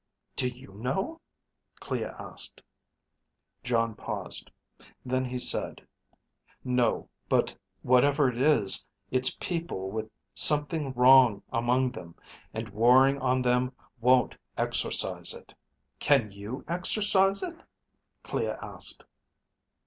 [0.35, 1.21] "Do you know?"
[1.79, 2.63] Clea asked.
[3.63, 4.49] Jon paused.
[5.05, 5.79] Then he said,
[6.63, 12.15] "No, but whatever it is, it's people with something wrong among them.
[12.51, 15.53] And warring on them won't exorcise it."
[15.99, 17.59] "Can you exorcise it?"
[18.23, 19.05] Clea asked.